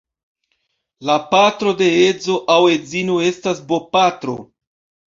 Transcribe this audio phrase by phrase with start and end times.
[1.09, 4.43] La patro de edzo aŭ edzino estas bopatro.